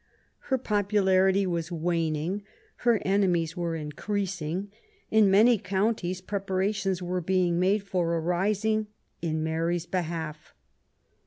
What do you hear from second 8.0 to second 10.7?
a rising in Mary's behalf.